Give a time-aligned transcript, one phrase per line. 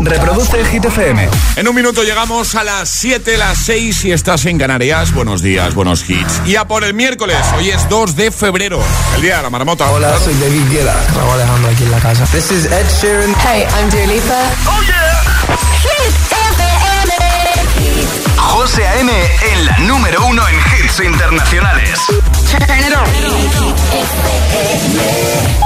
[0.00, 1.28] Reproduce Hit FM.
[1.56, 5.12] En un minuto llegamos a las 7, las 6 y estás en Canarias.
[5.12, 6.40] Buenos días, buenos hits.
[6.46, 8.80] Y a por el miércoles, hoy es 2 de febrero,
[9.16, 9.90] el día de la marmota.
[9.90, 10.94] Hola, soy David Guetta.
[11.14, 12.24] Raúl Alejandro aquí en la casa.
[12.26, 13.34] This is Ed Sheeran.
[13.46, 14.42] Hey, I'm Dua Lipa.
[14.66, 15.22] ¡Oh, yeah!
[15.82, 18.06] Hit FM.
[18.36, 19.12] José A.M.
[19.52, 21.98] en la número uno en hits internacionales.
[22.50, 22.94] Turn it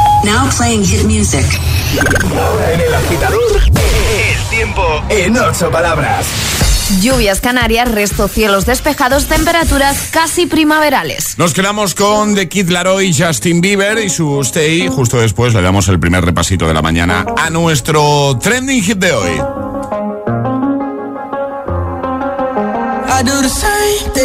[0.01, 0.06] on.
[0.27, 1.47] Now playing hit music.
[2.37, 6.27] Ahora en el agitador, el tiempo en ocho palabras.
[7.01, 11.39] Lluvias canarias, resto cielos despejados, temperaturas casi primaverales.
[11.39, 14.89] Nos quedamos con The Kid Laroi, Justin Bieber y su Stay.
[14.89, 19.13] Justo después le damos el primer repasito de la mañana a nuestro trending hit de
[19.13, 19.41] hoy.
[23.09, 24.16] I do the same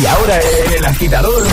[0.00, 0.40] Y ahora
[0.76, 1.46] el agitador,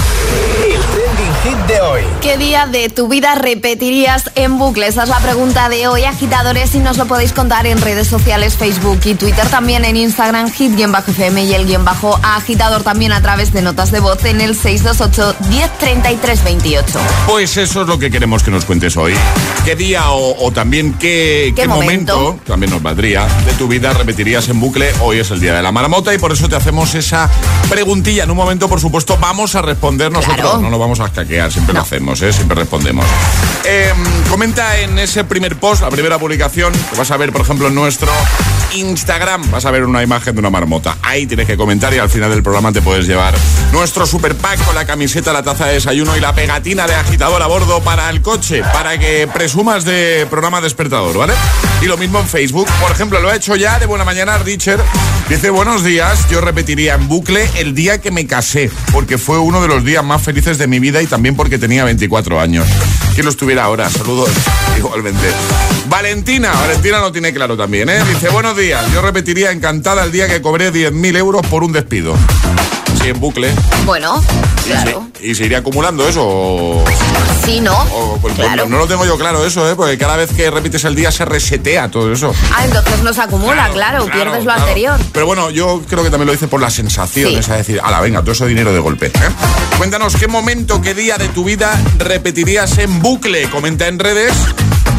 [1.68, 2.02] de hoy.
[2.22, 4.88] ¿Qué día de tu vida repetirías en bucle?
[4.88, 8.56] Esa es la pregunta de hoy, agitadores, y nos lo podéis contar en redes sociales,
[8.56, 13.54] Facebook y Twitter, también en Instagram, hit-fm y el guion bajo agitador también a través
[13.54, 17.00] de notas de voz en el 628 1033 28.
[17.28, 19.14] Pues eso es lo que queremos que nos cuentes hoy.
[19.66, 22.40] ¿Qué día o, o también qué, ¿Qué momento?
[22.46, 24.92] también nos valdría, de tu vida repetirías en bucle?
[25.02, 27.30] Hoy es el día de la marmota y por eso te hacemos esa
[27.70, 28.24] preguntilla.
[28.24, 30.38] En un momento, por supuesto, vamos a responder nosotros.
[30.38, 30.62] Claro.
[30.62, 32.32] No lo vamos a escaquear, siempre lo hacemos, ¿eh?
[32.32, 33.04] siempre respondemos.
[33.66, 33.92] Eh,
[34.30, 37.74] comenta en ese primer post, la primera publicación, que vas a ver, por ejemplo, en
[37.74, 38.12] nuestro
[38.74, 40.98] Instagram, vas a ver una imagen de una marmota.
[41.02, 43.34] Ahí tienes que comentar y al final del programa te puedes llevar
[43.72, 47.42] nuestro super pack con la camiseta, la taza de desayuno y la pegatina de agitador
[47.42, 51.34] a bordo para el coche, para que presumas de programa despertador, ¿vale?
[51.82, 52.68] Y lo mismo en Facebook.
[52.82, 54.84] Por ejemplo, lo ha hecho ya de buena mañana Richard.
[55.30, 59.62] Dice, buenos días, yo repetiría en bucle el día que me casé, porque fue uno
[59.62, 62.68] de los días más felices de mi vida y también porque tenía 24 años.
[63.16, 64.30] Que lo estuviera ahora, saludos
[64.88, 65.28] igualmente.
[65.90, 68.04] Valentina, Valentina lo tiene claro también, ¿eh?
[68.06, 72.16] Dice, buenos días, yo repetiría encantada el día que cobré 10.000 euros por un despido.
[73.02, 73.54] Sí, en bucle.
[73.86, 74.22] Bueno,
[74.66, 75.08] Y claro.
[75.20, 76.84] se- ¿Y se iría acumulando eso?
[77.48, 77.78] O, Sí, ¿no?
[77.94, 78.64] o- pues, Claro.
[78.66, 79.76] no, no lo tengo yo claro eso, ¿eh?
[79.76, 82.34] Porque cada vez que repites el día se resetea todo eso.
[82.54, 85.00] Ah, entonces no se acumula, claro, pierdes lo anterior.
[85.14, 87.36] Pero bueno, yo creo que también lo hice por la sensación, Sí.
[87.38, 89.08] es decir, a la venga, todo ese dinero de golpe.
[89.08, 89.12] ¿eh?
[89.78, 93.50] Cuéntanos qué momento, qué día de tu vida repetirías en bucle.
[93.50, 94.34] Comenta en redes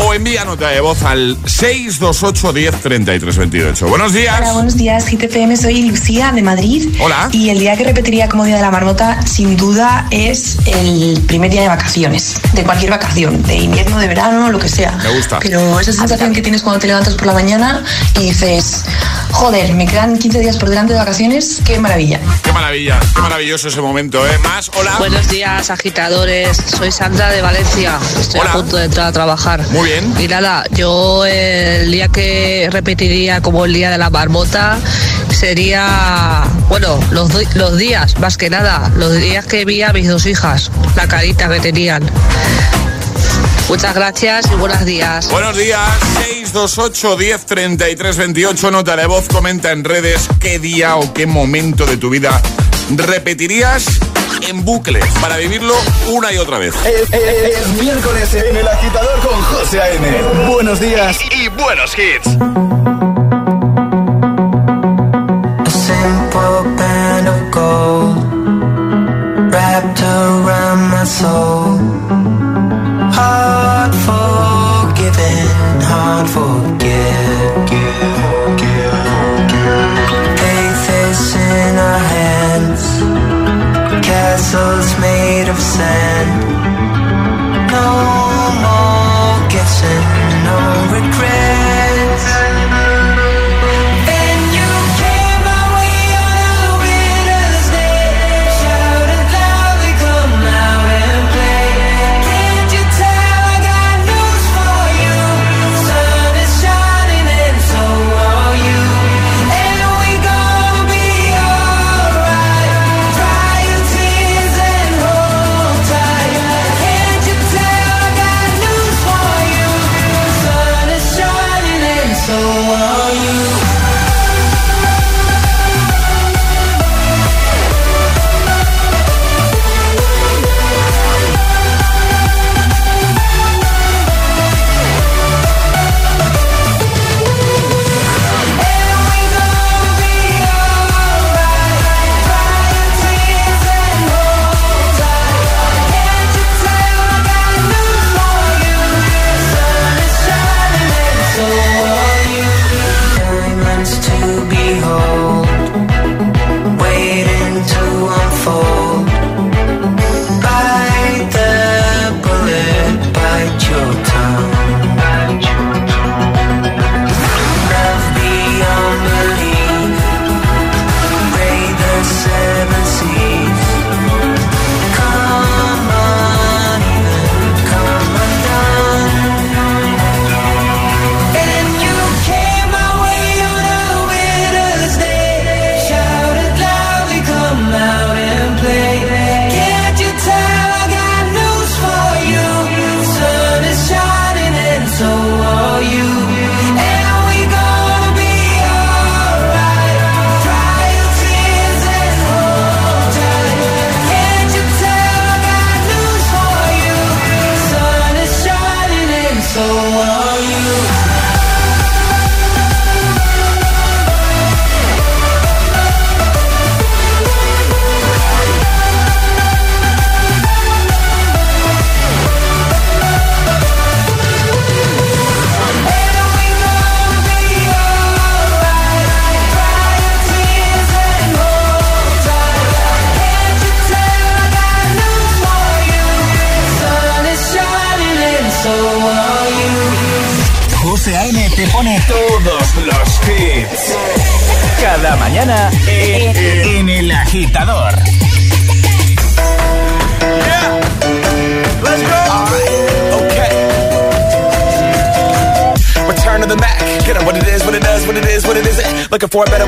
[0.00, 3.86] o envía nota de voz al 628 10 33 28.
[3.88, 4.36] Buenos días.
[4.40, 5.56] Hola, buenos días, GTPM.
[5.56, 6.88] Soy Lucía de Madrid.
[7.00, 7.28] Hola.
[7.32, 11.50] Y el día que repetiría como día de la marmota, sin duda, es el primer
[11.50, 12.40] día de vacaciones.
[12.52, 14.92] De cualquier vacación, de invierno, de verano, lo que sea.
[15.02, 15.38] Me gusta.
[15.40, 17.82] Pero esa sensación que tienes cuando te levantas por la mañana
[18.18, 18.84] y dices,
[19.32, 22.20] joder, me quedan 15 días por delante de vacaciones, qué maravilla.
[22.42, 24.38] Qué maravilla, qué maravilloso ese momento, ¿eh?
[24.44, 24.96] Más, hola.
[24.98, 26.56] Buenos días, agitadores.
[26.56, 27.98] Soy Sandra de Valencia.
[28.20, 28.50] Estoy Hola.
[28.50, 29.66] a punto de entrar a trabajar.
[29.70, 30.14] Muy bien.
[30.18, 34.78] Y nada, yo el día que repetiría como el día de la marmota
[35.30, 40.26] sería, bueno, los, los días, más que nada, los días que vi a mis dos
[40.26, 42.02] hijas, la carita que tenían.
[43.68, 45.30] Muchas gracias y buenos días.
[45.30, 45.80] Buenos días,
[46.26, 48.70] 628 10 33 28.
[48.70, 52.40] Nota de voz, comenta en redes qué día o qué momento de tu vida
[52.90, 53.84] repetirías
[54.46, 55.74] en bucle para vivirlo
[56.08, 56.74] una y otra vez.
[56.86, 60.08] Es, es- es miércoles en el agitador con José A.M.
[60.48, 62.97] Buenos días y buenos hits.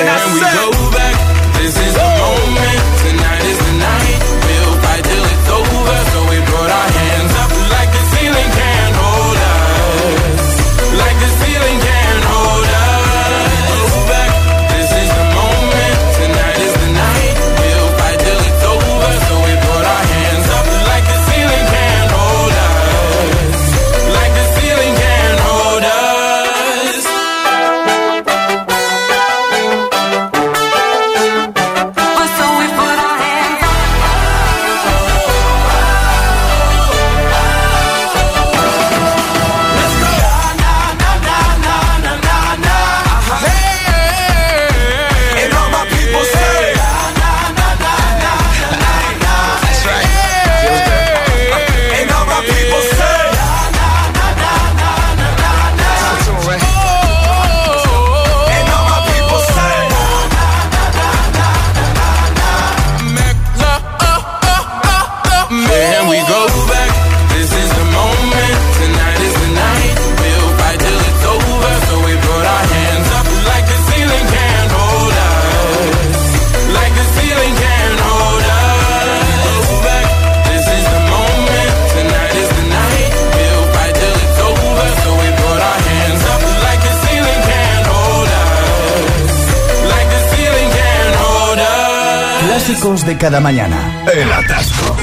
[0.00, 0.66] Can I we go
[0.96, 1.16] back?
[1.60, 2.80] This is the moment.
[3.04, 4.20] Tonight is the night.
[4.48, 5.98] We'll fight till it's over.
[6.08, 7.19] So we put our hands
[92.70, 94.04] Clásicos de cada mañana.
[94.14, 94.96] El atasco.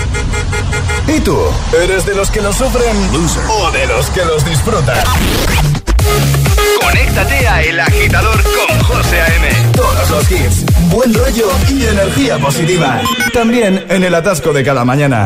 [1.05, 1.37] ¿Y tú?
[1.83, 2.95] ¿Eres de los que los sufren
[3.49, 4.97] o de los que los disfrutan?
[6.79, 9.49] Conéctate a El Agitador con José A.M.
[9.73, 13.01] Todos los hits, buen rollo y energía positiva.
[13.33, 15.25] También en el atasco de cada mañana.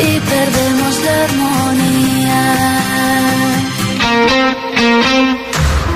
[0.00, 2.42] y perdemos la armonía.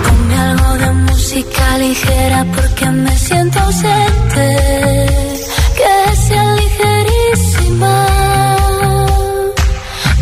[0.05, 4.47] Ponme algo de música ligera porque me siento ausente.
[5.79, 7.97] Que sea ligerísima.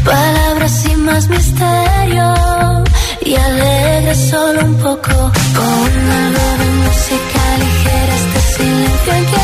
[0.04, 2.34] Palabras sin más misterio
[3.22, 5.14] y alegre solo un poco.
[5.58, 5.90] Con
[6.22, 9.43] algo de música ligera este silencio inquietante.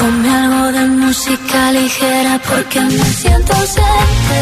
[0.00, 4.40] Ponme algo de música ligera porque me siento ausente,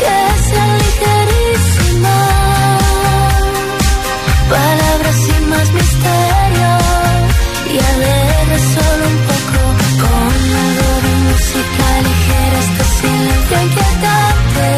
[0.00, 0.16] que
[0.46, 2.16] sea ligerísima.
[4.50, 6.70] Palabras sin más misterio
[7.72, 9.60] y alegre solo un poco
[10.02, 10.32] con
[10.66, 14.77] algo de música ligera este silencio inquietante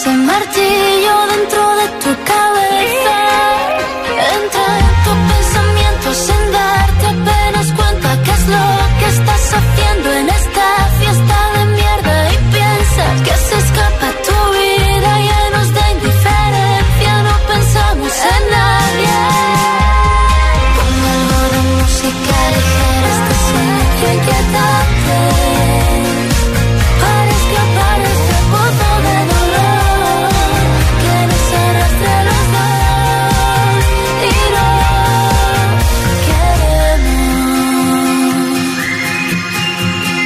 [0.00, 2.27] ese martillo dentro de tu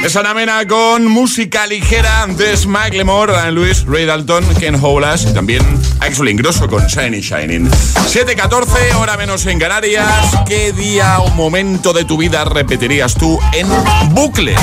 [0.03, 5.23] Es Ana Mena con música ligera de Mike Lemore, Dan Luis, Ray Dalton, Ken Howlas
[5.23, 5.63] y también
[6.03, 7.69] Axel Ingrosso con Shiny Shining.
[7.69, 10.05] 7.14, hora menos en Canarias.
[10.45, 13.67] ¿Qué día o momento de tu vida repetirías tú en
[14.13, 14.53] bucle?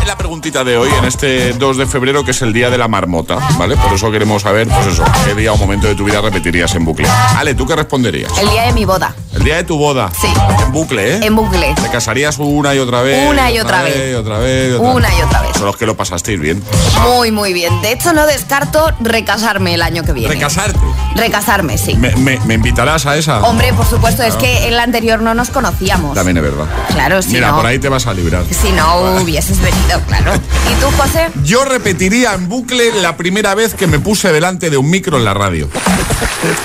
[0.00, 2.78] Es la preguntita de hoy, en este 2 de febrero, que es el día de
[2.78, 3.76] la marmota, ¿vale?
[3.76, 6.84] Por eso queremos saber, pues eso, ¿qué día o momento de tu vida repetirías en
[6.84, 7.08] bucle?
[7.36, 8.30] Ale, ¿tú qué responderías?
[8.38, 9.16] El día de mi boda.
[9.34, 10.12] El día de tu boda.
[10.18, 10.28] Sí.
[10.64, 11.20] En bucle, ¿eh?
[11.24, 11.74] En bucle.
[11.74, 13.28] ¿Te casarías una y otra vez?
[13.28, 14.12] Una y otra vez.
[14.12, 14.70] y otra vez.
[14.70, 15.18] y otra Una vez.
[15.18, 15.56] y otra vez.
[15.56, 16.62] Son los que lo pasasteis bien.
[17.02, 17.82] Muy, muy bien.
[17.82, 20.32] De hecho, no descarto recasarme el año que viene.
[20.32, 20.83] ¿Recasarte?
[21.16, 21.94] Recasarme, sí.
[21.94, 23.40] ¿Me, me, me invitarás a esa?
[23.40, 26.14] Hombre, por supuesto, es que en la anterior no nos conocíamos.
[26.14, 26.66] También es verdad.
[26.92, 27.56] Claro, si Mira, no.
[27.56, 28.44] por ahí te vas a librar.
[28.50, 30.32] Si no hubieses venido, claro.
[30.34, 31.28] ¿Y tú, José?
[31.44, 35.24] Yo repetiría en bucle la primera vez que me puse delante de un micro en
[35.24, 35.68] la radio.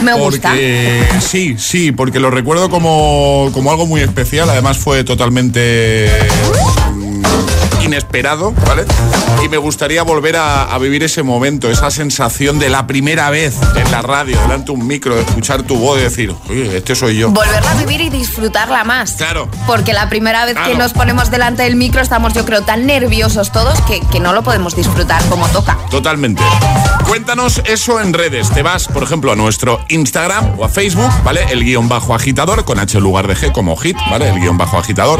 [0.01, 0.49] Me gusta.
[0.49, 4.49] Porque sí, sí, porque lo recuerdo como, como algo muy especial.
[4.49, 6.09] Además fue totalmente
[7.89, 8.85] inesperado, ¿vale?
[9.43, 13.55] Y me gustaría volver a, a vivir ese momento, esa sensación de la primera vez
[13.75, 16.95] en la radio, delante de un micro, de escuchar tu voz y decir, oye, este
[16.95, 17.29] soy yo.
[17.31, 19.13] Volverla a vivir y disfrutarla más.
[19.13, 19.49] Claro.
[19.67, 20.71] Porque la primera vez Claro.
[20.71, 24.33] que nos ponemos delante del micro estamos, yo creo, tan nerviosos todos que, que no
[24.33, 25.77] lo podemos disfrutar como toca.
[25.89, 26.41] Totalmente.
[27.07, 28.49] Cuéntanos eso en redes.
[28.51, 31.41] Te vas, por ejemplo, a nuestro Instagram o a Facebook, ¿vale?
[31.51, 34.29] El guion bajo agitador, con H en lugar de G como hit, ¿vale?
[34.29, 35.19] El guion bajo agitador.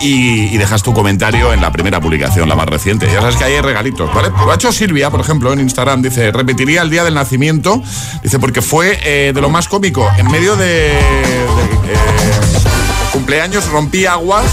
[0.00, 3.06] Y, y dejas tu comentario en la primera publicación, la más reciente.
[3.06, 4.30] Ya sabes que hay regalitos, ¿vale?
[4.30, 6.02] Lo ha hecho Silvia, por ejemplo, en Instagram.
[6.02, 7.82] Dice, repetiría el día del nacimiento.
[8.22, 10.08] Dice, porque fue eh, de lo más cómico.
[10.18, 10.66] En medio de...
[10.66, 12.49] de, eh,
[13.20, 14.46] cumpleaños rompí aguas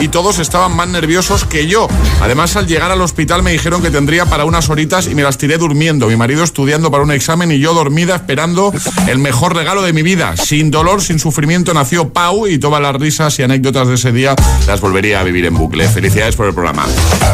[0.00, 1.86] y todos estaban más nerviosos que yo.
[2.20, 5.38] Además, al llegar al hospital me dijeron que tendría para unas horitas y me las
[5.38, 6.08] tiré durmiendo.
[6.08, 8.72] Mi marido estudiando para un examen y yo dormida esperando
[9.06, 10.36] el mejor regalo de mi vida.
[10.36, 14.34] Sin dolor, sin sufrimiento nació Pau y todas las risas y anécdotas de ese día
[14.66, 15.88] las volvería a vivir en bucle.
[15.88, 16.86] Felicidades por el programa.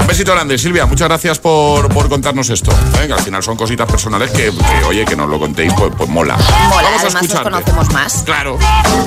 [0.03, 0.85] Un besito grande, Silvia.
[0.85, 2.70] Muchas gracias por, por contarnos esto.
[3.03, 3.07] ¿eh?
[3.07, 6.11] Que al final son cositas personales que, que, oye, que nos lo contéis, pues, pues
[6.11, 6.37] mola.
[6.37, 7.51] Mola, Vamos a además nos escucharte.
[7.51, 8.23] conocemos más.
[8.27, 8.59] Claro.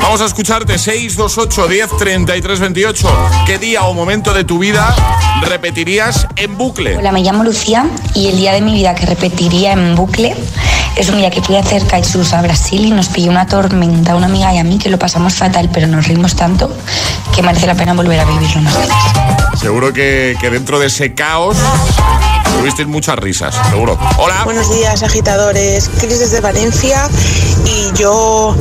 [0.01, 3.07] Vamos a escucharte 628 10 33 28.
[3.45, 4.95] ¿Qué día o momento de tu vida
[5.41, 6.95] repetirías en bucle?
[6.95, 10.35] Hola, me llamo Lucía y el día de mi vida que repetiría en bucle
[10.95, 14.13] es un día que fui a hacer kitesurf a Brasil y nos pilló una tormenta
[14.13, 16.73] a una amiga y a mí que lo pasamos fatal, pero nos rimos tanto
[17.35, 18.95] que merece la pena volver a vivirlo más veces.
[19.59, 21.57] Seguro que, que dentro de ese caos
[22.59, 23.99] tuvisteis muchas risas, seguro.
[24.17, 24.43] Hola.
[24.45, 25.89] Buenos días, agitadores.
[25.99, 27.09] Cris desde Valencia
[27.65, 28.55] y yo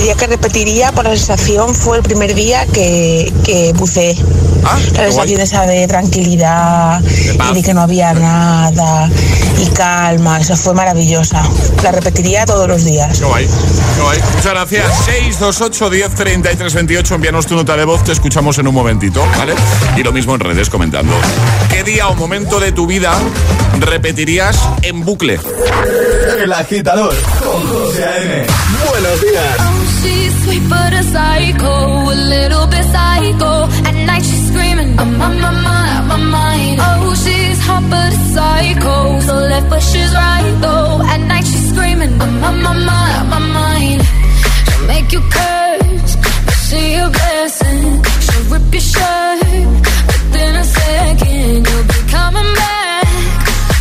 [0.00, 4.16] el día que repetiría por la sensación fue el primer día que, que buceé.
[4.64, 9.10] Ah, la sensación esa de tranquilidad y de que no había nada
[9.58, 11.42] y calma, eso fue maravillosa.
[11.82, 13.18] La repetiría todos los días.
[13.18, 14.18] Qué guay, qué guay.
[14.36, 15.04] Muchas gracias.
[15.04, 17.14] 628 10 33 28.
[17.14, 19.54] Envíanos tu nota de voz, te escuchamos en un momentito, ¿vale?
[19.98, 21.12] Y lo mismo en redes comentando.
[21.68, 23.12] ¿Qué día o momento de tu vida
[23.78, 25.38] repetirías en bucle?
[26.42, 28.46] El agitador con José A.M.
[28.88, 29.89] Buenos días.
[30.50, 31.74] Oh, sweet but a psycho,
[32.10, 33.52] a little bit psycho.
[33.88, 36.78] At night she's screaming, I'm on my mind, my mind.
[36.80, 41.02] Oh, she's hot but a psycho, so left but she's right though.
[41.02, 44.02] At night she's screaming, I'm on my mind, my mind.
[44.42, 48.02] She'll make you curse, but she a blessing.
[48.24, 49.66] She'll rip your shirt
[50.10, 51.68] within a second.
[51.68, 53.06] You'll be coming back,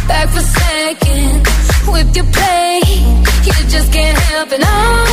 [0.08, 1.48] back for second.
[1.94, 2.82] With your play,
[3.46, 4.60] you just can't help it.
[4.60, 5.09] No,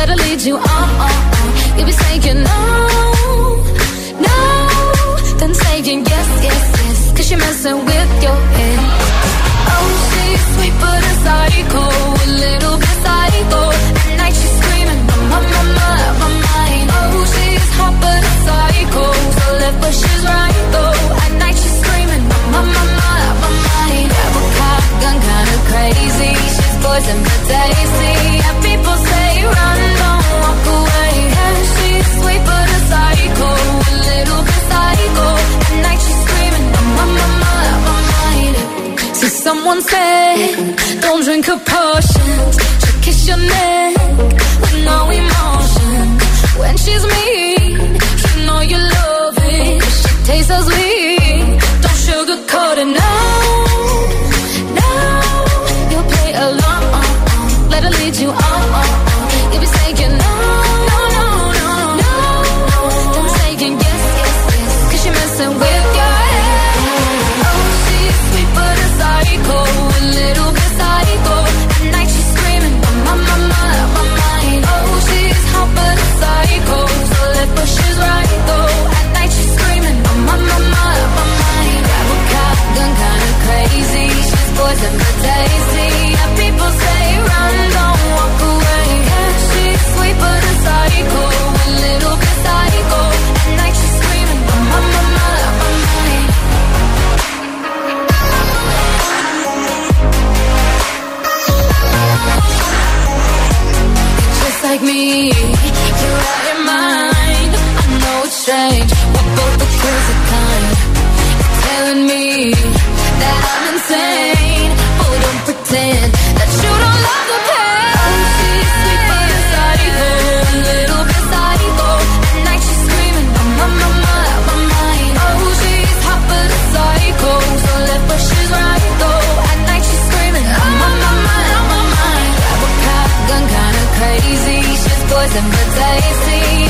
[0.00, 0.79] Let her lead you on.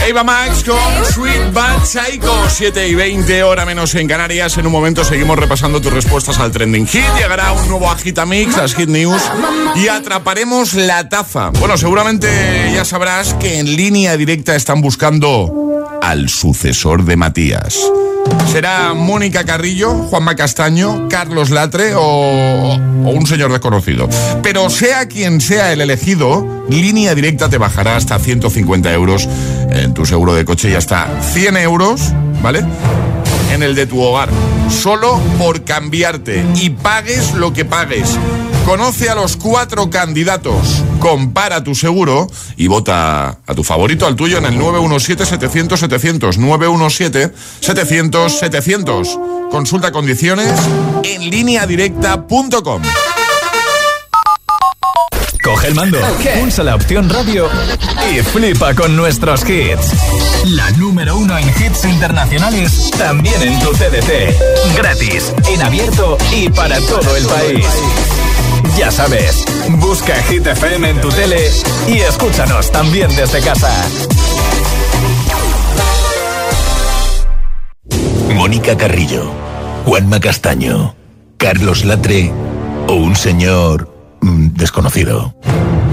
[0.06, 4.56] Eva Max con Sweet Bad Psycho 7 y 20 hora menos en Canarias.
[4.58, 7.04] En un momento seguimos repasando tus respuestas al Trending Hit.
[7.16, 9.22] Llegará un nuevo Agitamix, las Hit News
[9.76, 11.50] Y atraparemos la taza.
[11.58, 12.28] Bueno, seguramente
[12.74, 15.69] ya sabrás que en línea directa están buscando
[16.10, 17.78] al sucesor de Matías
[18.50, 24.08] ¿Será Mónica Carrillo, Juanma Castaño, Carlos Latre o, o un señor desconocido?
[24.42, 29.28] Pero sea quien sea el elegido, línea directa te bajará hasta 150 euros
[29.70, 32.64] en tu seguro de coche y hasta 100 euros, ¿vale?
[33.52, 34.30] En el de tu hogar.
[34.68, 38.18] Solo por cambiarte y pagues lo que pagues.
[38.64, 44.38] Conoce a los cuatro candidatos, compara tu seguro y vota a tu favorito, al tuyo,
[44.38, 46.38] en el 917-700-700.
[47.60, 49.50] 917-700-700.
[49.50, 50.54] Consulta condiciones
[51.02, 52.82] en lineadirecta.com.
[55.42, 55.98] Coge el mando,
[56.38, 57.48] pulsa la opción radio
[58.12, 59.94] y flipa con nuestros hits.
[60.44, 64.76] La número uno en hits internacionales, también en tu TDT.
[64.76, 67.66] Gratis, en abierto y para todo el país.
[68.76, 71.50] Ya sabes, busca Hit FM en tu tele
[71.88, 73.70] y escúchanos también desde casa.
[78.34, 79.30] Mónica Carrillo,
[79.84, 80.94] Juanma Castaño,
[81.36, 82.32] Carlos Latre
[82.88, 83.92] o un señor
[84.22, 85.34] mm, desconocido.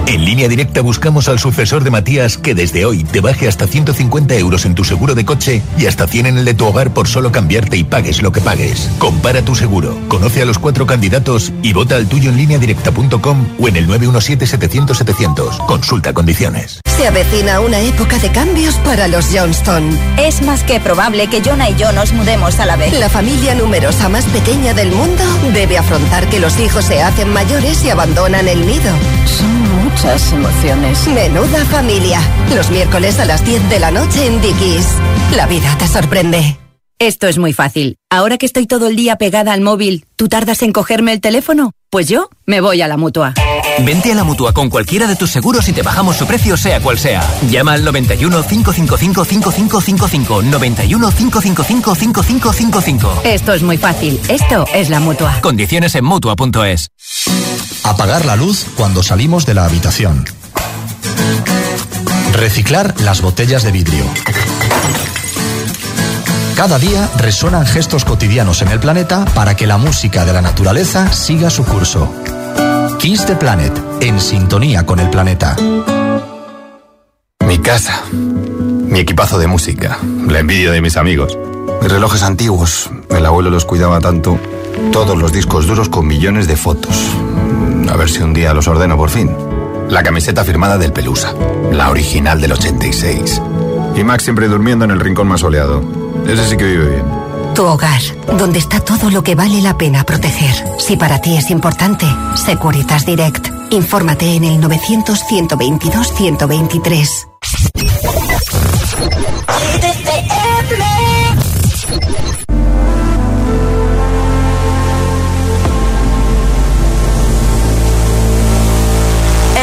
[0.07, 4.35] En línea directa buscamos al sucesor de Matías que desde hoy te baje hasta 150
[4.35, 7.09] euros en tu seguro de coche y hasta 100 en el de tu hogar por
[7.09, 8.89] solo cambiarte y pagues lo que pagues.
[8.99, 13.47] Compara tu seguro, conoce a los cuatro candidatos y vota al tuyo en línea directa.com
[13.59, 15.65] o en el 917-700-700.
[15.65, 16.79] Consulta condiciones.
[16.85, 19.89] Se avecina una época de cambios para los Johnston.
[20.17, 22.97] Es más que probable que Jonah y yo nos mudemos a la vez.
[22.97, 27.83] La familia numerosa más pequeña del mundo debe afrontar que los hijos se hacen mayores
[27.83, 28.91] y abandonan el nido.
[29.97, 31.07] Muchas emociones.
[31.07, 32.21] Menuda familia.
[32.55, 34.85] Los miércoles a las 10 de la noche en Dickies.
[35.35, 36.59] La vida te sorprende.
[36.99, 37.97] Esto es muy fácil.
[38.11, 41.71] Ahora que estoy todo el día pegada al móvil, ¿tú tardas en cogerme el teléfono?
[41.89, 43.33] Pues yo me voy a la mutua.
[43.83, 46.79] Vente a la mutua con cualquiera de tus seguros y te bajamos su precio, sea
[46.79, 47.27] cual sea.
[47.49, 50.41] Llama al 91 555 5555.
[50.43, 53.21] 91 555 5555.
[53.23, 54.19] Esto es muy fácil.
[54.29, 55.41] Esto es la mutua.
[55.41, 56.91] Condiciones en mutua.es.
[57.87, 60.25] Apagar la luz cuando salimos de la habitación.
[62.33, 64.03] Reciclar las botellas de vidrio.
[66.57, 71.13] Cada día resuenan gestos cotidianos en el planeta para que la música de la naturaleza
[71.13, 72.13] siga su curso.
[72.99, 73.71] Kiss the Planet,
[74.01, 75.55] en sintonía con el planeta.
[77.47, 79.97] Mi casa, mi equipazo de música,
[80.27, 81.37] la envidia de mis amigos,
[81.81, 84.37] mis relojes antiguos, el abuelo los cuidaba tanto,
[84.91, 87.15] todos los discos duros con millones de fotos.
[87.89, 89.33] A ver si un día los ordeno por fin.
[89.89, 91.33] La camiseta firmada del Pelusa,
[91.71, 93.41] la original del 86.
[93.95, 95.81] Y Max siempre durmiendo en el rincón más soleado.
[96.27, 97.05] Ese sí que vive bien.
[97.55, 98.01] Tu hogar,
[98.37, 100.53] donde está todo lo que vale la pena proteger.
[100.77, 103.47] Si para ti es importante, Securitas Direct.
[103.71, 107.27] Infórmate en el 900-122-123.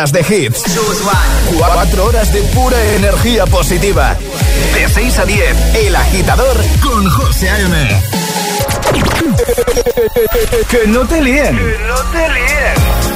[0.00, 0.62] horas de hits.
[1.58, 4.16] 4 horas de pura energía positiva.
[4.72, 8.02] De 6 a 10, El Agitador con José A.M.
[10.70, 11.58] que no te líen.
[11.58, 13.10] Que no te líen.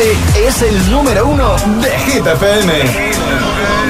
[0.00, 3.89] Este es el número uno de Hit FM.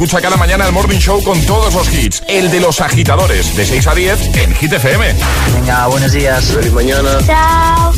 [0.00, 2.22] Escucha cada mañana el Morning Show con todos los hits.
[2.26, 5.14] El de los agitadores, de 6 a 10 en Hit FM.
[5.52, 6.42] Venga, buenos días.
[6.42, 7.18] Feliz mañana.
[7.26, 7.92] Chao.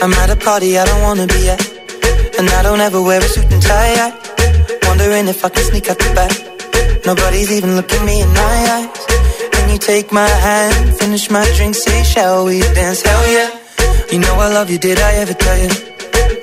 [0.00, 1.60] I'm at a party I don't wanna be at.
[2.38, 4.00] And I don't ever wear a suit and tie.
[4.00, 4.14] I
[4.86, 6.32] wondering if I can sneak out the back.
[7.04, 8.88] Nobody's even looking me in my eyes.
[9.52, 13.02] Can you take my hand, finish my drink, say, shall we dance?
[13.02, 13.50] Hell yeah.
[14.10, 15.87] You know I love you, did I ever tell you?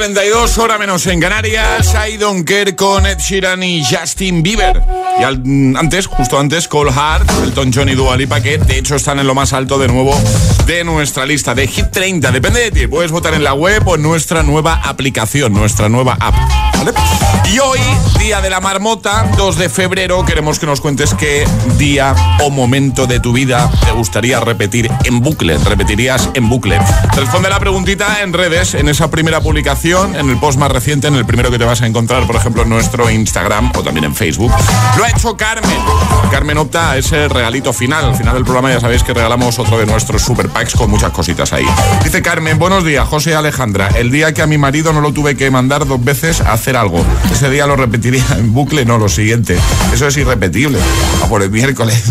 [0.00, 1.94] 7.32, hora menos en Canarias.
[2.08, 4.82] I don't care con Ed Sheeran y Justin Bieber.
[5.18, 9.18] Y antes, justo antes, Cole Hart, Elton John y Dua Lipa, que de hecho están
[9.18, 10.18] en lo más alto de nuevo
[10.64, 12.32] de nuestra lista de Hit 30.
[12.32, 12.86] Depende de ti.
[12.86, 16.34] Puedes votar en la web o en nuestra nueva aplicación, nuestra nueva app.
[17.52, 17.80] Y hoy,
[18.30, 21.44] día de la marmota, 2 de febrero, queremos que nos cuentes qué
[21.78, 22.14] día
[22.44, 25.58] o momento de tu vida te gustaría repetir en bucle.
[25.58, 26.78] Repetirías en bucle.
[27.16, 31.16] Responde la preguntita en redes, en esa primera publicación, en el post más reciente, en
[31.16, 34.14] el primero que te vas a encontrar, por ejemplo, en nuestro Instagram o también en
[34.14, 34.52] Facebook.
[34.96, 35.80] Lo ha hecho Carmen.
[36.30, 38.04] Carmen opta a ese regalito final.
[38.04, 41.10] Al final del programa ya sabéis que regalamos otro de nuestros super packs con muchas
[41.10, 41.66] cositas ahí.
[42.04, 43.88] Dice Carmen, buenos días, José Alejandra.
[43.88, 46.76] El día que a mi marido no lo tuve que mandar dos veces a hacer
[46.76, 47.04] algo.
[47.32, 49.56] Ese día lo repetiría en bucle, no, lo siguiente.
[49.92, 50.78] Eso es irrepetible.
[51.22, 52.02] A por el miércoles.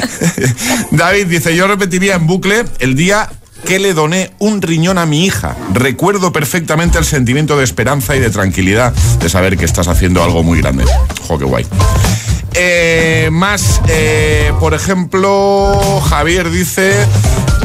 [0.90, 3.28] David dice, yo repetiría en bucle el día
[3.66, 5.56] que le doné un riñón a mi hija.
[5.72, 10.42] Recuerdo perfectamente el sentimiento de esperanza y de tranquilidad de saber que estás haciendo algo
[10.42, 10.84] muy grande.
[11.26, 11.66] Jo, qué guay.
[12.54, 16.92] Eh, más, eh, por ejemplo, Javier dice,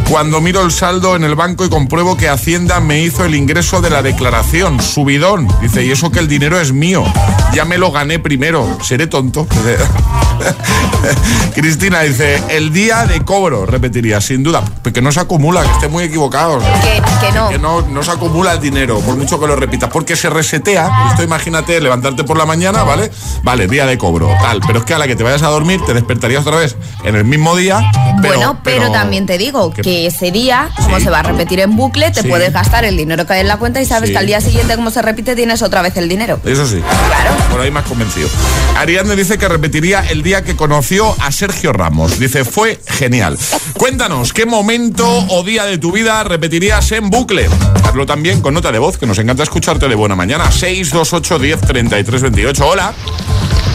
[0.10, 3.82] cuando miro el saldo en el banco y compruebo que Hacienda me hizo el ingreso
[3.82, 5.48] de la declaración, subidón.
[5.62, 7.04] Dice, y eso que el dinero es mío,
[7.54, 9.48] ya me lo gané primero, seré tonto.
[11.54, 15.88] Cristina dice, el día de cobro, repetiría, sin duda, que no se acumula, que esté
[15.88, 16.60] muy equivocado.
[16.60, 17.50] Que, que no.
[17.50, 21.10] Que no, no se acumula el dinero, por mucho que lo repitas, porque se resetea.
[21.12, 23.12] Esto imagínate, levantarte por la mañana, ¿vale?
[23.44, 24.62] Vale, día de cobro, tal.
[24.66, 27.16] Pero es que a la que te vayas a dormir, te despertarías otra vez en
[27.16, 27.82] el mismo día.
[28.22, 31.76] Pero, bueno, pero, también te digo que, ese día, como se va a repetir en
[31.76, 32.28] bucle, te Sí.
[32.28, 34.14] puedes gastar el dinero que hay en la cuenta y sabes Sí.
[34.14, 36.40] que al día siguiente, como se repite, tienes otra vez el dinero.
[36.46, 36.82] Eso sí.
[37.08, 37.36] Claro.
[37.50, 38.30] Por ahí más convencido.
[38.78, 42.20] Ariadne dice que repetiría el día que conoció a Sergio Ramos.
[42.20, 43.38] Dice, fue genial.
[43.78, 47.50] Cuéntanos, ¿qué momento o día de tu vida repetirías en bucle?
[47.84, 50.52] Hazlo también con nota de voz, que nos encanta escucharte de buena mañana.
[50.52, 52.68] 628 10 33 28.
[52.68, 52.94] Hola.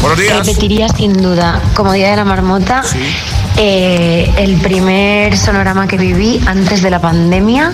[0.00, 0.46] Buenos días.
[0.46, 2.82] Repetiría sin duda, como Día de la Marmota,
[3.64, 7.70] eh, el primer sonorama que viví antes de la pandemia,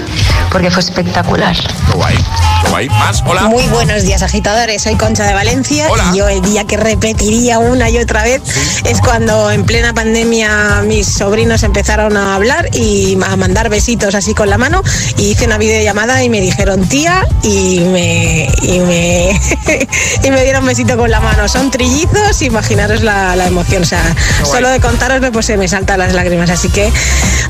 [0.53, 1.57] porque fue espectacular.
[1.57, 2.15] Qué guay.
[2.63, 2.89] Qué guay.
[2.91, 3.45] Más, hola.
[3.45, 4.83] Muy buenos días, agitadores.
[4.83, 6.11] Soy Concha de Valencia Hola.
[6.13, 8.43] y yo el día que repetiría una y otra vez
[8.85, 14.35] es cuando en plena pandemia mis sobrinos empezaron a hablar y a mandar besitos así
[14.35, 14.83] con la mano
[15.17, 19.31] y hice una videollamada y me dijeron tía y me y me
[20.23, 21.49] y me dieron besito con la mano.
[21.49, 23.85] Son trillizos, imaginaros la, la emoción.
[23.85, 24.03] O sea,
[24.45, 26.51] solo de contaroslo pues se me saltan las lágrimas.
[26.51, 26.93] Así que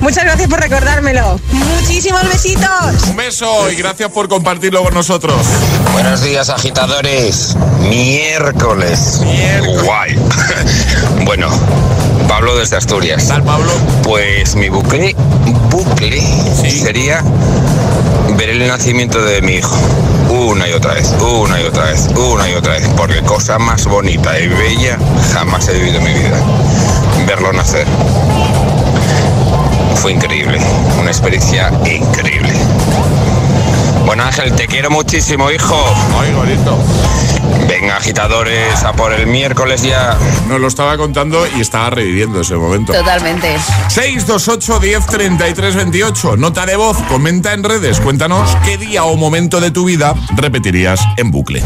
[0.00, 1.40] muchas gracias por recordármelo.
[1.50, 3.02] Muchísimos besitos.
[3.08, 5.34] Un beso y gracias por compartirlo con nosotros.
[5.92, 7.56] Buenos días, agitadores.
[7.80, 9.22] Miércoles.
[9.82, 10.18] Guay.
[11.24, 11.48] bueno,
[12.28, 13.28] Pablo desde Asturias.
[13.28, 13.70] Tal Pablo.
[14.02, 15.16] Pues mi bucle,
[15.70, 16.20] bucle
[16.70, 17.22] sería
[18.36, 19.74] ver el nacimiento de mi hijo.
[20.28, 22.86] Una y otra vez, una y otra vez, una y otra vez.
[22.94, 24.98] Porque cosa más bonita y bella
[25.32, 26.38] jamás he vivido en mi vida.
[27.26, 27.86] Verlo nacer.
[29.96, 30.58] Fue increíble,
[31.00, 32.52] una experiencia increíble.
[34.06, 35.76] Bueno Ángel, te quiero muchísimo, hijo.
[36.20, 36.78] Ay, bonito.
[37.68, 40.16] Venga, agitadores, a por el miércoles ya.
[40.48, 42.92] Nos lo estaba contando y estaba reviviendo ese momento.
[42.92, 43.56] Totalmente.
[43.88, 46.36] 628 10 33 28.
[46.36, 48.00] Nota de voz, comenta en redes.
[48.00, 51.62] Cuéntanos qué día o momento de tu vida repetirías en bucle.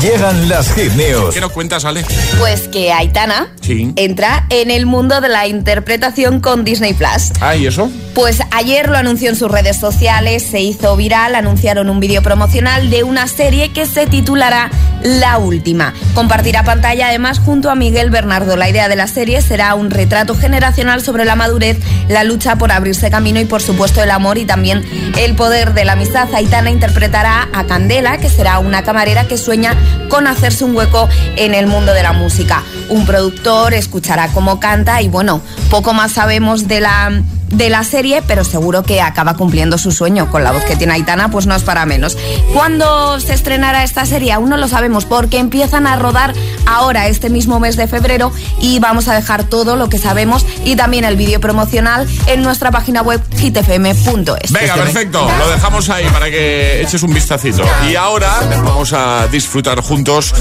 [0.00, 1.34] Llegan las hit news.
[1.34, 2.04] ¿Qué nos cuentas, Ale?
[2.38, 3.92] Pues que Aitana Sí.
[3.96, 7.32] entra en el mundo de la interpretación con Disney Plus.
[7.40, 7.90] Ah, ¿y eso?
[8.14, 12.90] Pues ayer lo anunció en sus redes sociales, se hizo viral, anunciaron un vídeo promocional
[12.90, 14.70] de una serie que se titulará
[15.02, 15.94] La Última.
[16.14, 18.56] Compartirá pantalla además junto a Miguel Bernardo.
[18.56, 21.78] La idea de la serie será un retrato generacional sobre la madurez,
[22.08, 24.84] la lucha por abrirse camino y por supuesto el amor y también
[25.18, 26.28] el poder de la amistad.
[26.34, 29.74] Aitana interpretará a Candela, que será una camarera que sueña
[30.08, 32.62] con hacerse un hueco en el mundo de la música.
[32.88, 35.40] Un productor escuchará cómo canta y bueno,
[35.70, 40.30] poco más sabemos de la de la serie, pero seguro que acaba cumpliendo su sueño.
[40.30, 42.16] Con la voz que tiene Aitana, pues no es para menos.
[42.52, 44.32] ¿Cuándo se estrenará esta serie?
[44.32, 46.34] Aún no lo sabemos, porque empiezan a rodar
[46.66, 50.76] ahora, este mismo mes de febrero, y vamos a dejar todo lo que sabemos y
[50.76, 54.52] también el vídeo promocional en nuestra página web hitfm.es.
[54.52, 55.28] Venga, perfecto.
[55.38, 57.62] Lo dejamos ahí para que eches un vistacito.
[57.90, 58.30] Y ahora
[58.64, 60.34] vamos a disfrutar juntos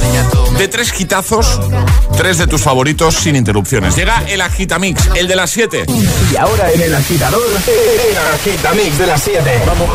[0.58, 1.60] de tres quitazos,
[2.18, 3.96] tres de tus favoritos sin interrupciones.
[3.96, 5.86] Llega el Agitamix, el de las 7.
[6.32, 9.62] Y ahora en el agitador, el agitamix de las 7.
[9.66, 9.90] Vamos.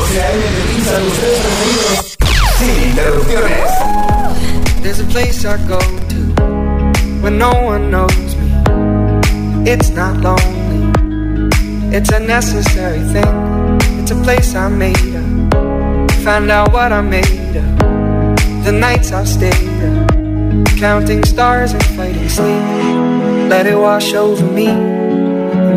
[2.59, 3.71] Sin interrupciones.
[4.83, 8.51] There's a place I go to when no one knows me.
[9.71, 10.91] It's not lonely,
[11.95, 13.79] it's a necessary thing.
[14.01, 16.13] It's a place I made up.
[16.25, 18.65] Find out what I made of.
[18.65, 20.11] The nights I've stayed up,
[20.79, 22.63] counting stars and fighting sleep.
[23.51, 24.94] Let it wash over me.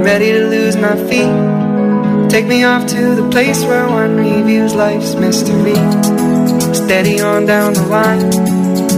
[0.03, 2.29] Ready to lose my feet.
[2.29, 5.75] Take me off to the place where one reviews life's mystery.
[6.73, 8.29] Steady on down the line,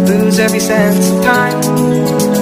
[0.06, 1.62] lose every sense of time.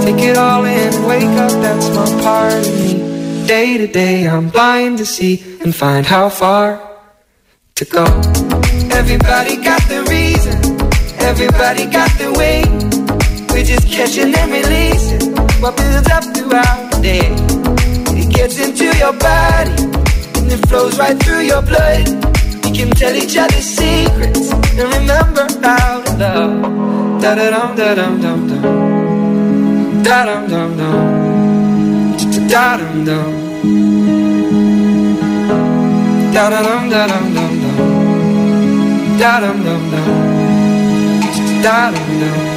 [0.04, 3.46] Take it all in wake up, that's my part of me.
[3.48, 6.82] Day to day, I'm blind to see and find how far
[7.76, 8.06] to go.
[8.92, 10.58] Everybody got the reason,
[11.20, 12.64] everybody got the way.
[13.50, 17.87] We're just catching and releasing what builds up throughout the day.
[18.48, 19.72] Gets into your body
[20.40, 22.08] and it flows right through your blood.
[22.64, 27.22] We can tell each other secrets and remember how to love.
[27.22, 28.64] Da da dum da dum dum dum.
[30.02, 32.48] Da dum dum dum.
[32.48, 33.32] Da dum dum.
[36.34, 37.78] Da da dum da dum dum dum.
[39.20, 40.08] Da dum dum dum.
[41.64, 42.57] Da dum dum.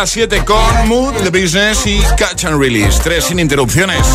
[0.00, 3.00] las 7 con Mood, The Business y Catch and Release.
[3.02, 4.06] Tres sin interrupciones.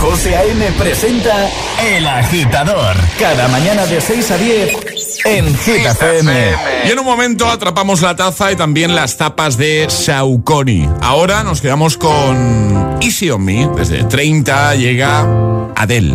[0.00, 0.70] José A.M.
[0.78, 1.50] presenta
[1.82, 2.94] El Agitador.
[3.18, 4.76] Cada mañana de 6 a 10
[5.24, 6.52] en Hit FM.
[6.86, 10.88] Y en un momento atrapamos la taza y también las tapas de Saucony.
[11.02, 13.68] Ahora nos quedamos con Easy on Me.
[13.74, 15.26] Desde 30 llega
[15.74, 16.14] Adele.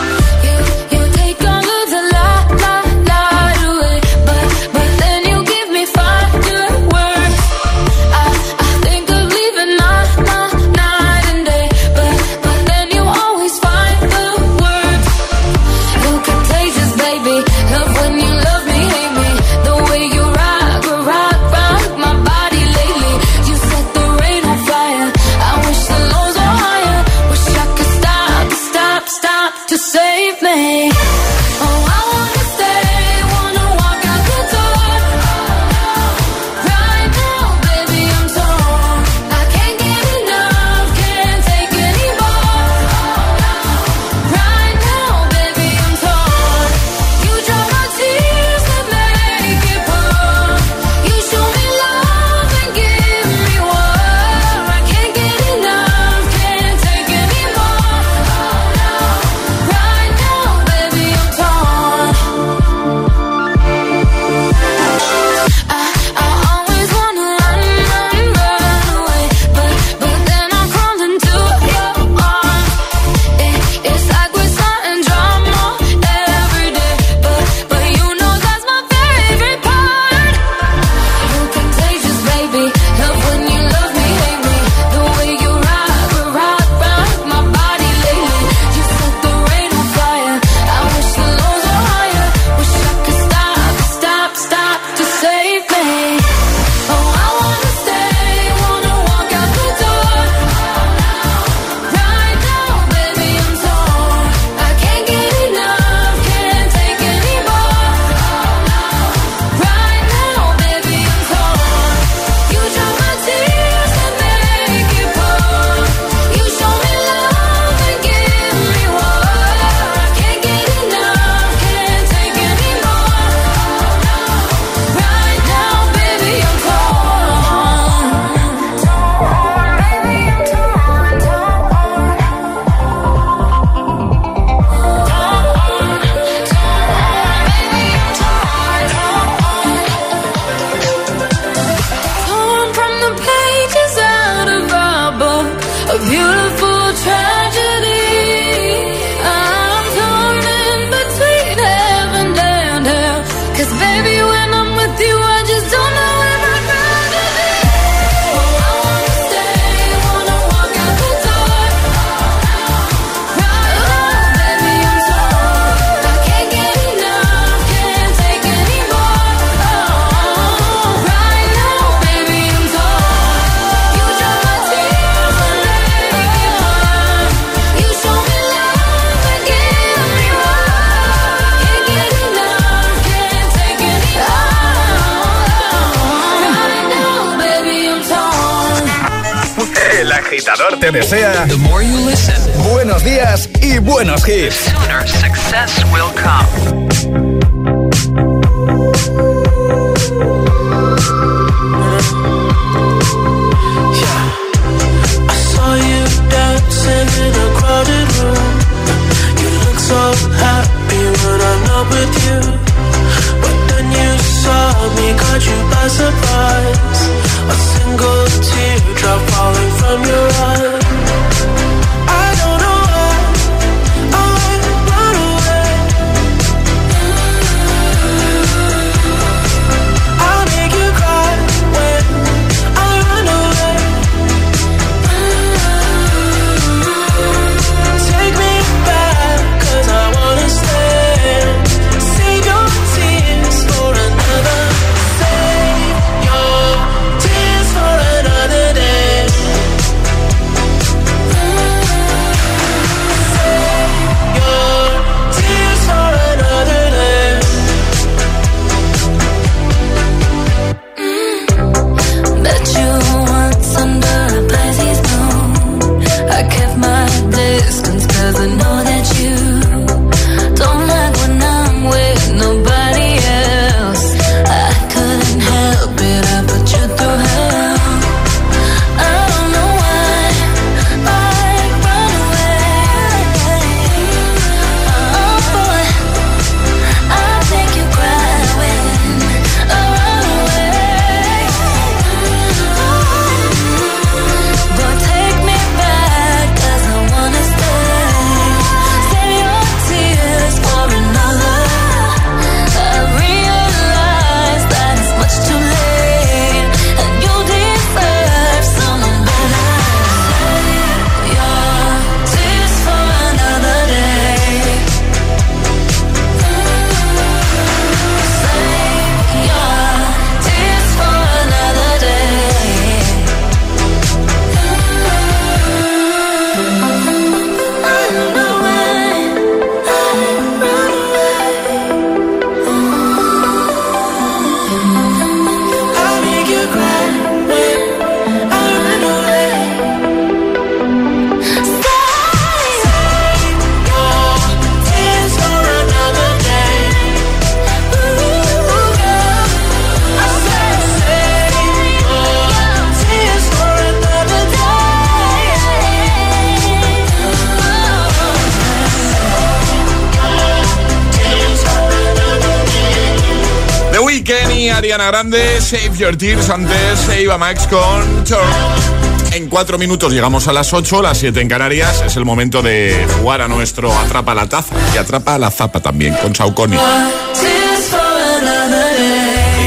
[365.11, 369.33] Grande, Save Your Tears, antes se iba Max con Turn.
[369.33, 372.01] En cuatro minutos llegamos a las 8, las 7 en Canarias.
[372.05, 376.15] Es el momento de jugar a nuestro Atrapa la Taza y Atrapa la Zapa también
[376.15, 376.31] con
[376.71, 376.77] day.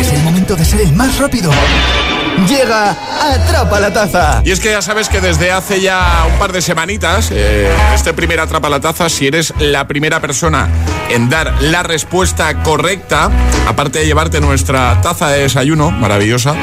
[0.00, 1.50] Es el momento de ser el más rápido.
[2.48, 4.42] Llega Atrapa la Taza.
[4.44, 8.12] Y es que ya sabes que desde hace ya un par de semanitas, eh, este
[8.12, 10.68] primer Atrapa la Taza, si eres la primera persona
[11.10, 13.30] en dar la respuesta correcta,
[13.68, 16.54] aparte de llevarte nuestra taza de desayuno maravillosa,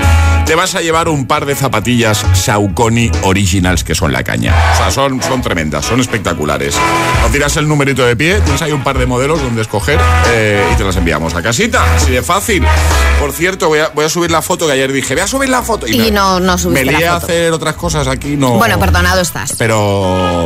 [0.46, 4.54] te vas a llevar un par de zapatillas Saucony Originals que son la caña.
[4.74, 6.76] O sea, son, son tremendas, son espectaculares.
[7.22, 10.64] Nos tiras el numerito de pie, tienes ahí un par de modelos donde escoger eh,
[10.74, 11.84] y te las enviamos a casita.
[11.96, 12.64] Así de fácil.
[13.20, 15.50] Por cierto, voy a, voy a subir la foto que ayer dije, voy a subir
[15.50, 15.88] la foto.
[15.88, 18.52] Y no- no subiste Me lié a hacer otras cosas aquí, no.
[18.54, 19.54] Bueno, perdonado estás.
[19.58, 20.46] Pero.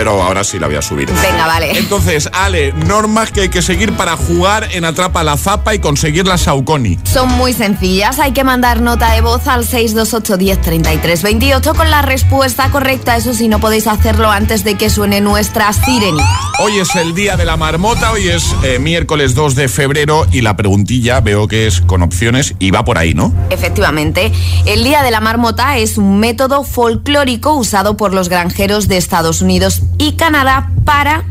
[0.00, 1.10] Pero ahora sí la voy a subir.
[1.12, 1.78] Venga, vale.
[1.78, 6.26] Entonces, Ale, normas que hay que seguir para jugar en Atrapa la Zapa y conseguir
[6.26, 6.98] la Saucony.
[7.04, 11.90] Son muy sencillas, hay que mandar nota de voz al 628 10 33 28 con
[11.90, 16.26] la respuesta correcta, eso sí, no podéis hacerlo antes de que suene nuestra sirenita.
[16.60, 20.40] Hoy es el día de la marmota, hoy es eh, miércoles 2 de febrero y
[20.40, 23.34] la preguntilla veo que es con opciones y va por ahí, ¿no?
[23.50, 24.32] Efectivamente,
[24.64, 29.42] el Día de la Marmota es un método folclórico usado por los granjeros de Estados
[29.42, 31.24] Unidos y Canadá para,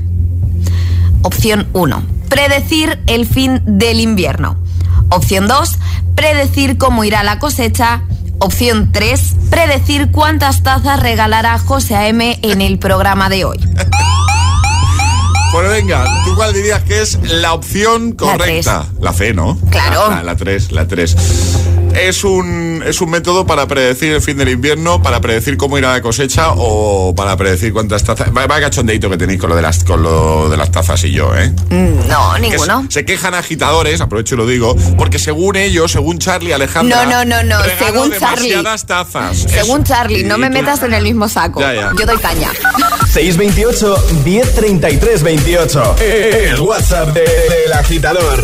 [1.24, 4.58] opción 1, predecir el fin del invierno.
[5.10, 5.80] Opción 2,
[6.14, 8.04] predecir cómo irá la cosecha.
[8.38, 12.38] Opción 3, predecir cuántas tazas regalará José A.M.
[12.44, 13.58] en el programa de hoy.
[15.52, 18.86] Pues venga, ¿tú cuál dirías que es la opción correcta?
[19.02, 19.58] La, C, ¿no?
[19.72, 20.12] Claro.
[20.12, 21.16] La, la 3, la 3.
[21.96, 25.92] Es un, es un método para predecir el fin del invierno, para predecir cómo irá
[25.94, 28.30] la cosecha o para predecir cuántas tazas.
[28.36, 31.12] Va, va cachondeito que tenéis con lo de las, con lo de las tazas y
[31.12, 31.50] yo, ¿eh?
[31.70, 32.84] Mm, No, ninguno.
[32.90, 37.06] Se, se quejan agitadores, aprovecho y lo digo, porque según ellos, según Charlie Alejandra.
[37.06, 38.56] No, no, no, no, según Charlie.
[38.86, 39.38] tazas.
[39.50, 39.94] Según Eso.
[39.94, 41.60] Charlie, no me metas en el mismo saco.
[41.62, 41.92] Ya, ya.
[41.98, 42.50] Yo doy caña.
[43.12, 45.96] 628 1033 28.
[46.00, 48.44] El WhatsApp de- del agitador.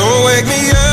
[0.00, 0.89] So wake me up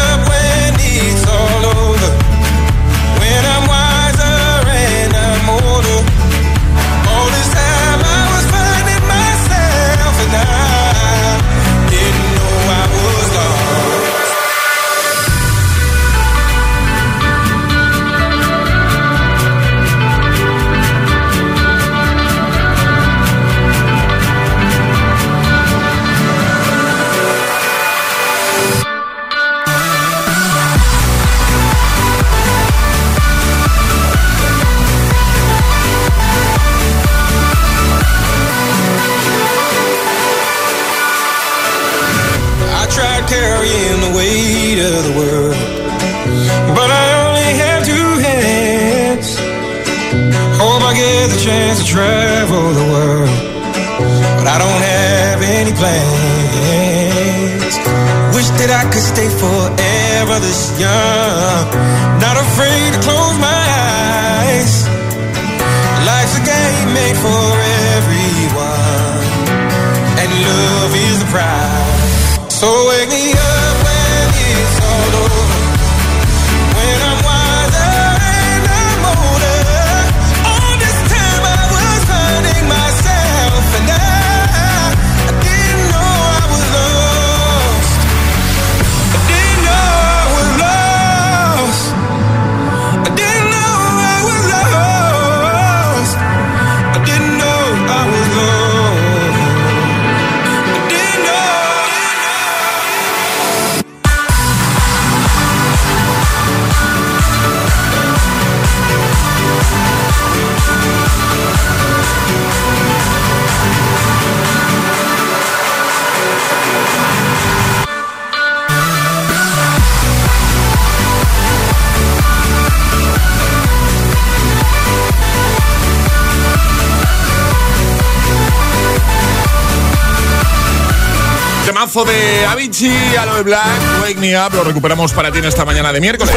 [133.48, 136.36] Black, Wake Me Up, lo recuperamos para ti en esta mañana de miércoles.